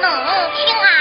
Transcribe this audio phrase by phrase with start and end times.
[0.00, 0.98] 有金丹。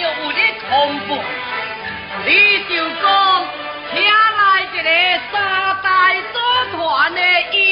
[0.00, 0.38] 有你
[0.68, 0.68] 同
[1.06, 1.08] 步？
[2.26, 2.28] 你
[2.68, 3.04] 就讲，
[3.92, 4.88] 请来一个
[5.32, 5.34] 三
[5.82, 5.86] 代
[6.32, 6.34] 组
[6.76, 6.78] 团
[7.14, 7.20] 的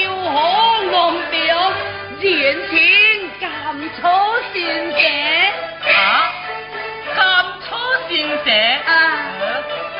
[0.03, 0.35] 游河
[0.91, 0.95] 龙
[1.31, 1.73] 庙，
[2.21, 2.73] 人情
[3.41, 3.45] 甘
[4.01, 4.03] 草
[4.53, 4.57] 心
[4.93, 4.99] 蛇。
[5.91, 5.97] 啊，
[7.17, 7.19] 甘
[7.63, 7.67] 草
[8.09, 8.11] 心
[8.45, 8.47] 蛇
[8.87, 8.91] 啊，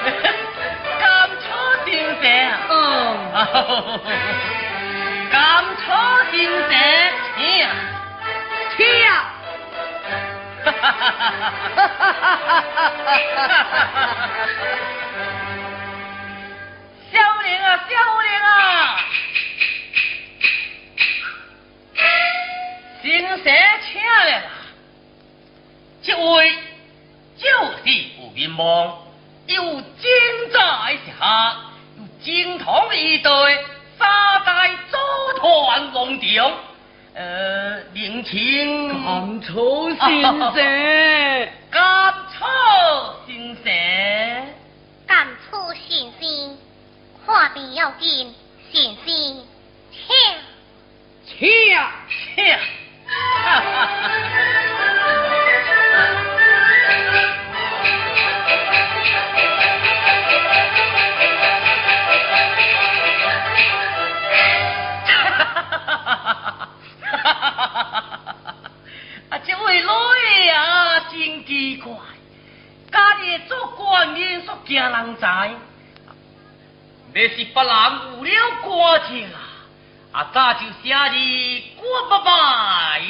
[1.01, 1.05] 甘
[1.41, 1.47] 草
[1.85, 1.89] 心
[2.21, 2.53] 蛇啊！
[2.71, 2.73] 嗯，
[5.31, 5.37] 甘
[5.77, 5.87] 草
[6.31, 6.71] 心蛇，
[7.37, 7.67] 请啊！
[7.93, 7.98] 请。
[10.91, 11.21] 哈哈
[11.77, 12.91] 哈哈哈
[13.87, 14.29] 哈！
[17.13, 17.93] 小玲啊，小
[18.23, 18.49] 玲啊，
[23.03, 24.43] 新社请来了，
[26.03, 26.23] 这位
[27.37, 27.47] 就
[27.85, 28.99] 是有名望，
[29.47, 30.11] 有精
[30.53, 30.59] 在
[31.07, 31.57] 下，
[31.99, 33.31] 有精通一对
[33.99, 34.09] 三
[34.45, 34.97] 代组
[35.39, 36.53] 团龙场。
[37.19, 40.55] 呃，年轻甘草先生，
[41.69, 42.47] 甘草
[43.27, 43.65] 先生，
[45.05, 46.57] 甘草先生，
[47.27, 48.33] 看病要紧，
[48.71, 49.03] 先生，
[49.91, 50.07] 请
[51.27, 51.37] 请
[51.67, 52.47] 请，
[53.05, 53.11] 哈
[53.43, 53.89] 哈哈。
[69.31, 71.95] 啊，这位老爷啊，真奇怪，
[72.91, 75.51] 家里做官人所惊人才，
[77.15, 77.69] 你是不人
[78.17, 78.31] 有了
[78.63, 79.39] 官情啊，
[80.13, 83.03] 啊，早就写你过不拜。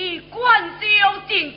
[0.00, 1.52] 凡事观修正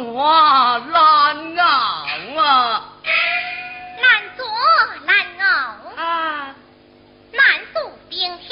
[0.00, 1.64] 难熬
[2.42, 2.84] 啊！
[4.02, 4.04] 难
[4.36, 4.46] 做
[5.06, 5.10] 难
[5.40, 5.44] 熬，
[5.96, 6.54] 啊，
[7.32, 7.40] 难
[7.72, 8.48] 度顶天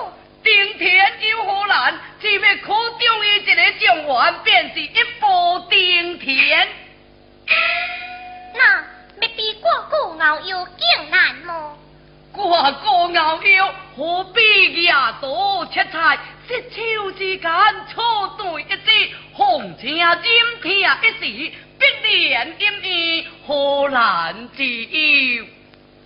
[0.00, 0.12] 母，
[0.42, 1.94] 顶天有何难？
[2.20, 6.68] 只要可中于一个状元，便是一步顶天。
[8.54, 8.78] 那
[9.20, 11.78] 要比过古熬药更难么？
[12.32, 16.18] 我个熬药，何必夜多切菜？
[16.48, 17.50] 失手之间
[17.92, 18.55] 错对
[19.46, 20.20] 红青染
[20.60, 25.44] 天一时，必然阴意，何难之有？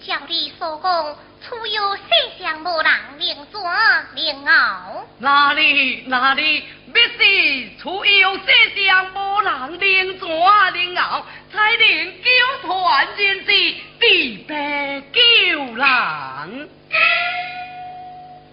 [0.06, 2.02] 照你所讲，除有世
[2.38, 16.68] 上无人能抓能熬，哪里哪里，必是除有世上无人能抓能熬，才能救团人之地白救人。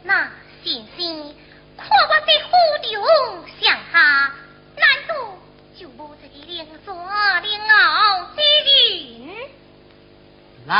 [0.06, 0.32] 那
[0.64, 1.36] 先生，
[1.76, 2.50] 看我这虎
[2.82, 2.96] 中
[3.60, 4.32] 上下，
[4.78, 5.14] 难道
[5.76, 6.96] 就无这个能抓
[7.40, 9.36] 能熬之人？
[10.68, 10.72] 人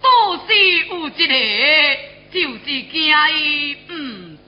[0.00, 0.06] 都
[0.46, 0.54] 是
[0.86, 1.32] 有一个，
[2.32, 2.92] 就是惊
[3.32, 3.92] 伊唔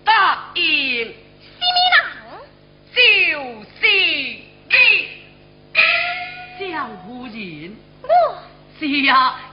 [0.04, 0.60] 答应。
[1.04, 2.00] 什么人？
[2.94, 3.00] 就
[3.64, 3.80] 是
[4.68, 4.72] 你，
[6.58, 6.62] 小
[7.04, 7.36] 夫人。
[8.02, 8.08] 我。
[8.78, 9.10] 是呀，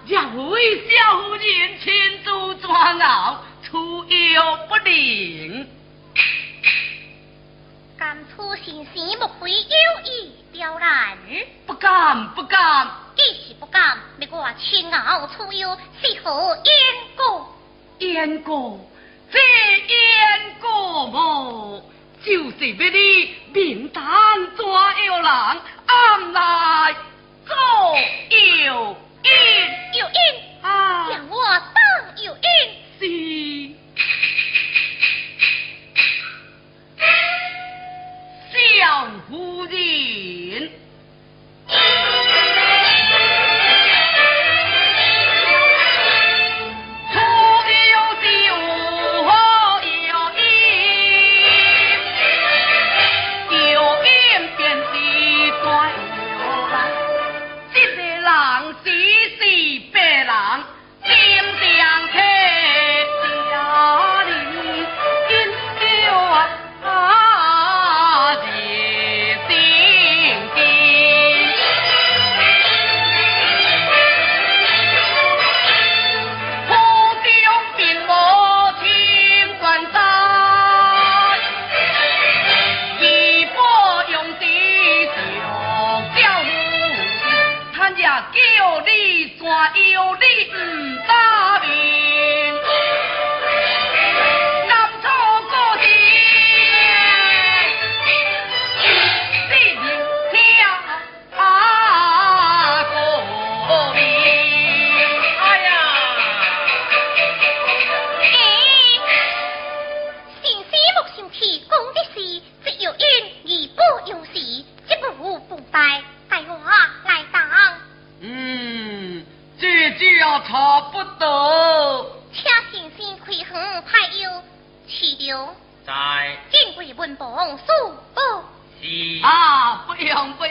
[0.07, 0.89] 两位小
[1.21, 1.93] 夫人亲
[2.23, 5.67] 自抓挠，出游不灵。
[8.29, 11.17] 敢出行时莫非有意刁难？
[11.65, 12.87] 不敢，不敢。
[13.15, 17.55] 既是不敢，别我亲傲出游是何因果？
[17.99, 18.79] 因果，
[19.31, 21.83] 这因果么？
[22.23, 24.03] 就是要你明堂
[24.55, 26.95] 抓妖人，暗来
[27.45, 29.29] 做妖因，
[29.99, 30.19] 有因
[30.61, 32.39] 啊，让我当有因
[32.99, 33.07] 是
[38.79, 40.71] 小夫人。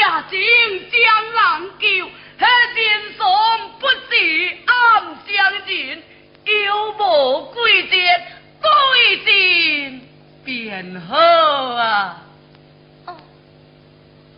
[0.00, 0.40] 你也请
[0.90, 0.98] 江
[1.34, 1.86] 南救，
[2.38, 2.80] 那心
[3.18, 3.22] 酸
[3.78, 3.98] 不是
[4.64, 4.72] 暗
[5.28, 6.02] 相认，
[6.46, 8.26] 有无贵贱
[8.62, 10.00] 贵贱
[10.42, 12.22] 便好啊。
[13.04, 13.14] 哦，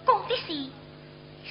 [0.05, 0.47] 讲的是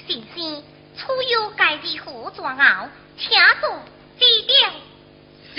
[0.06, 0.62] 先生
[0.98, 3.30] 出游该如何抓熬，请
[3.62, 3.82] 做
[4.18, 4.70] 指点。
[5.54, 5.56] 是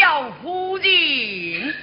[0.00, 0.86] 小夫人。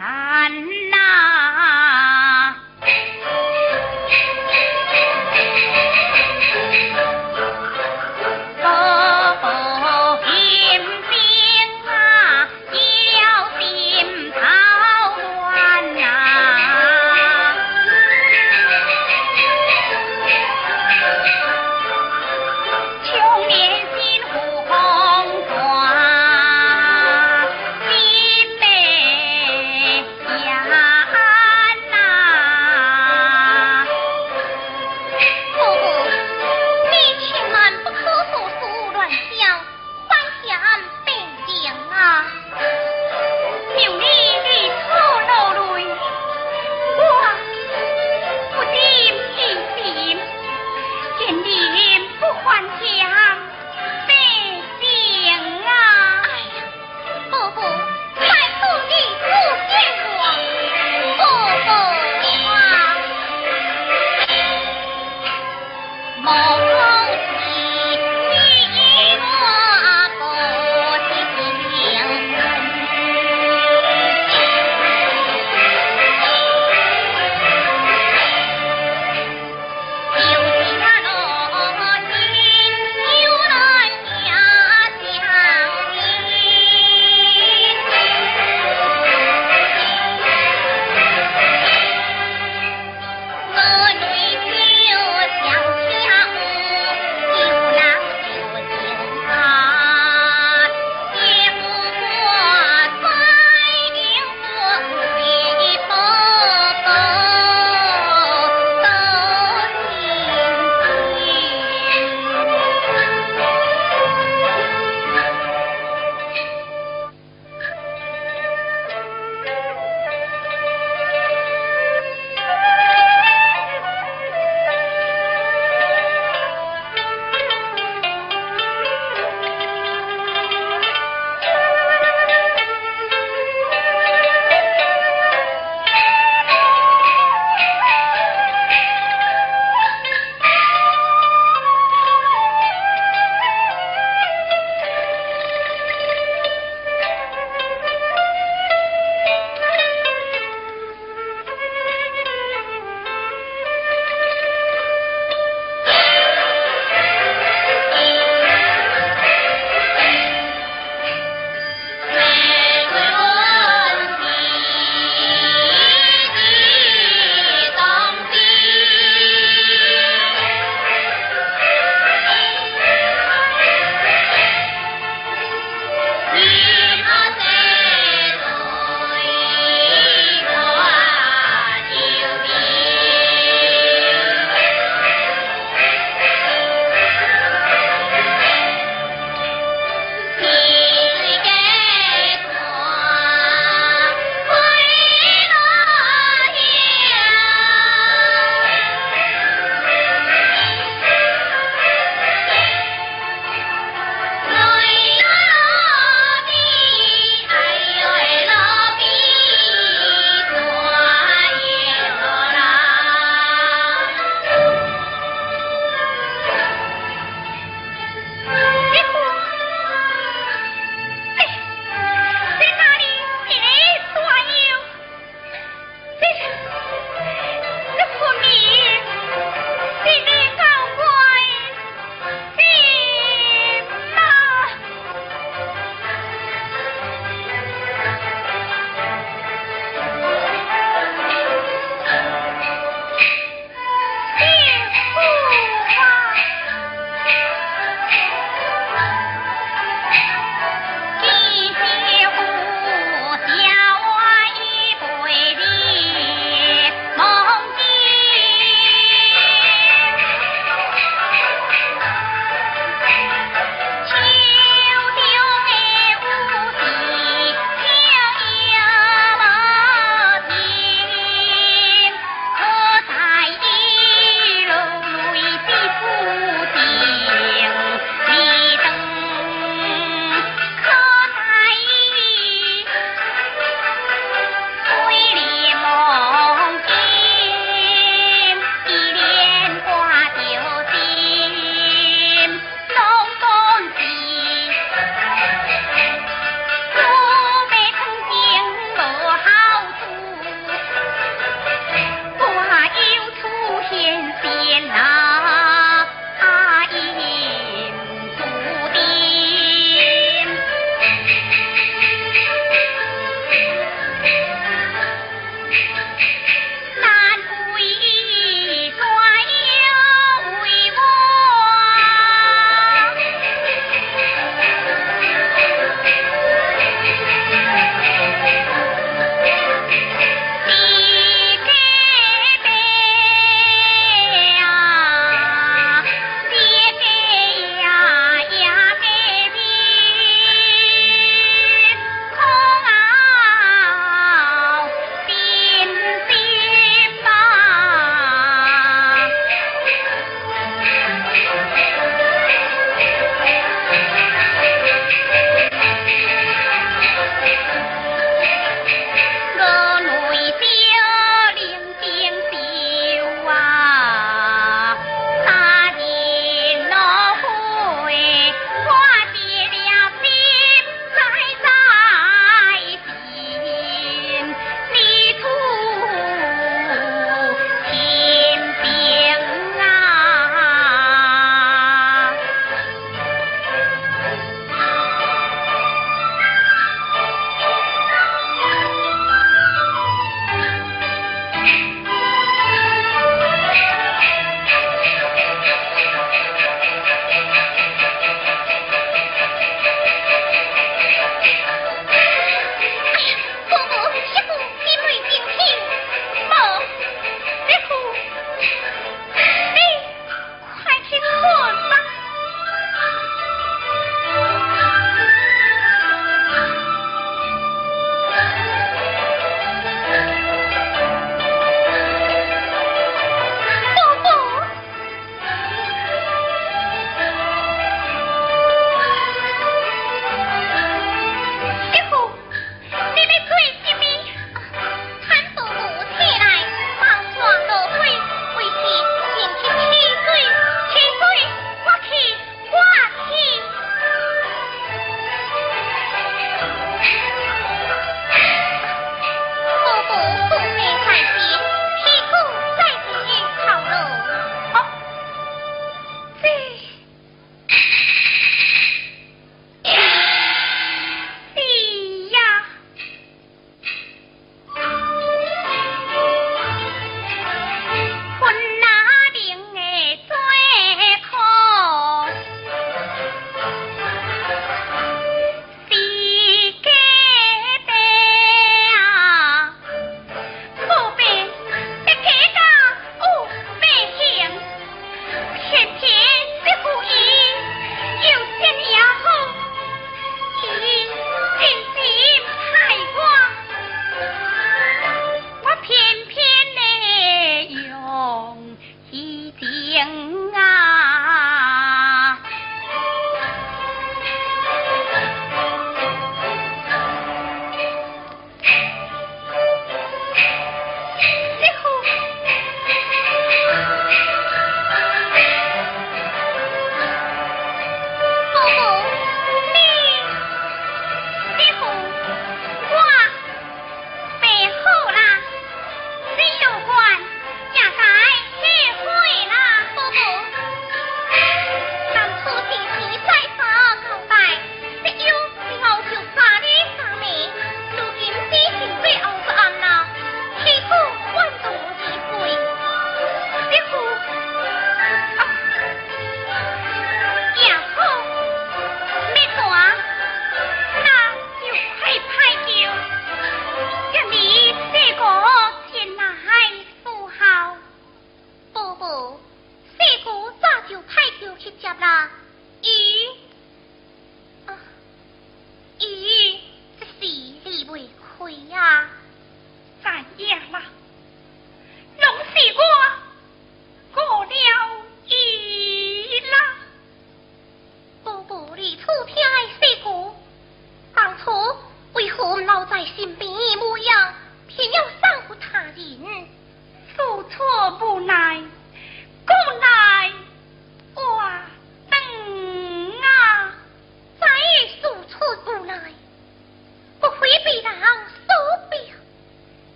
[0.00, 0.64] 难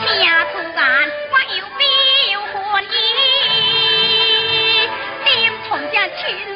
[0.00, 0.80] 家徒然，
[1.30, 1.82] 我要标
[2.52, 2.94] 汗烟，
[5.66, 6.51] 穿。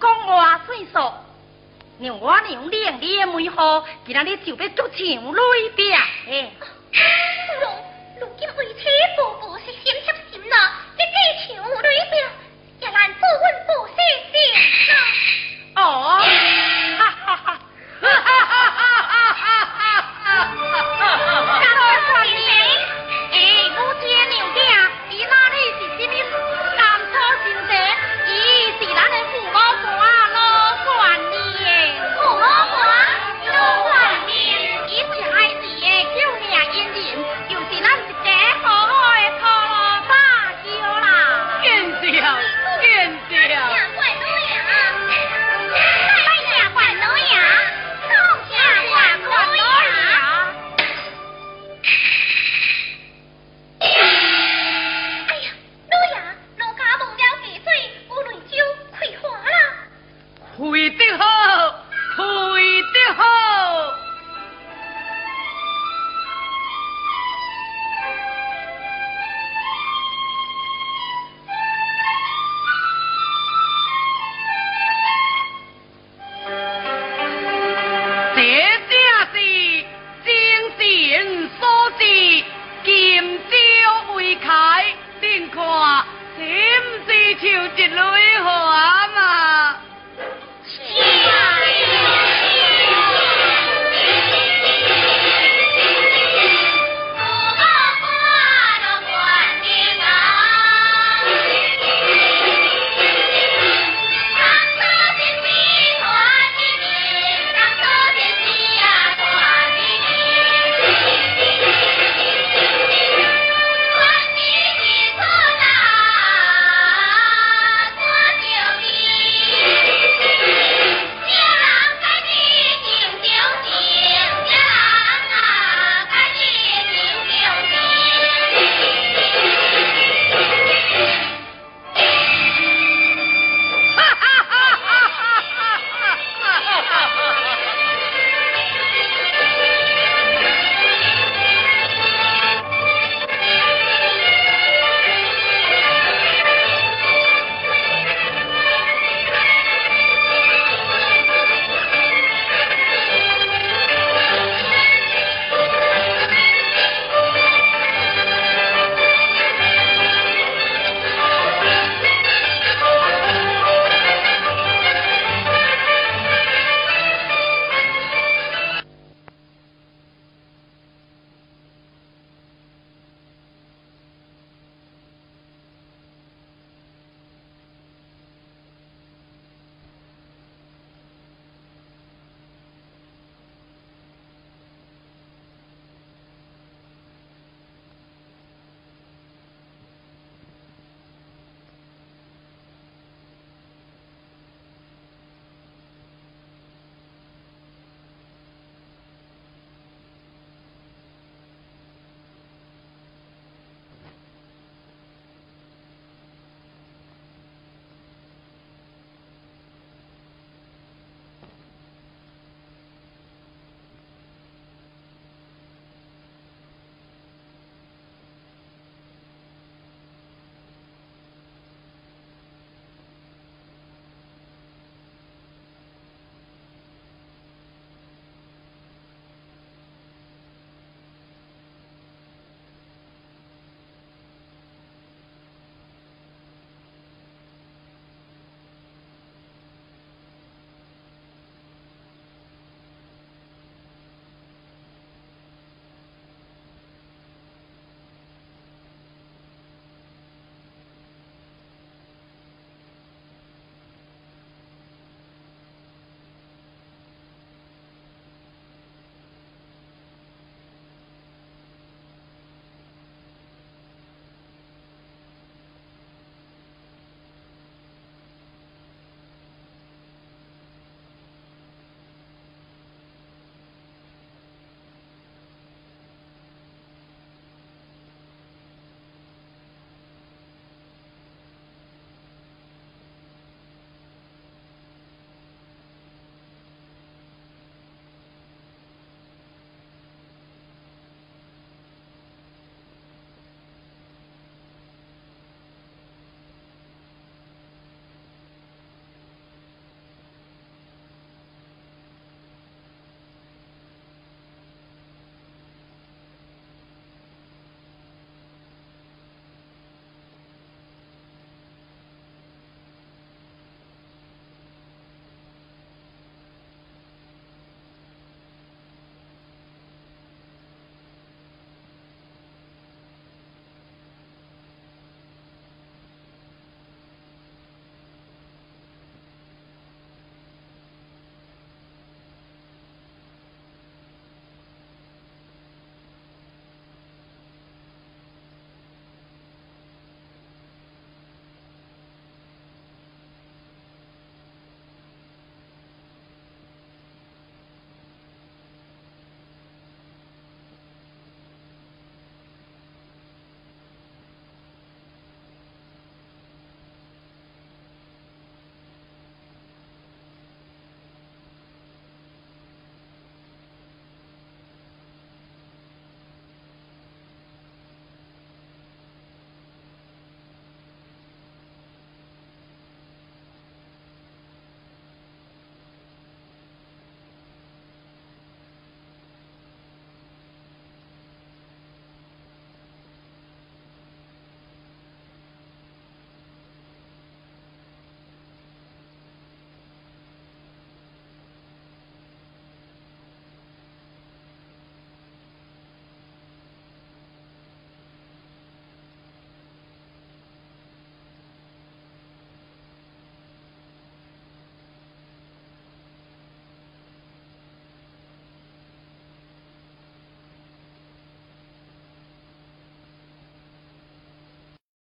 [0.00, 1.12] 讲话算数，
[1.98, 5.98] 让我娘领你的妹夫，今日就要做墙内边。
[6.28, 6.50] 哎，
[8.20, 8.80] 如今为妻
[9.16, 10.56] 夫妇是心贴心呐，
[10.96, 11.14] 这做
[11.46, 12.14] 墙内边
[12.80, 13.94] 也难不问不细
[14.30, 14.34] 心
[15.74, 15.82] 了。
[15.82, 16.81] 哦。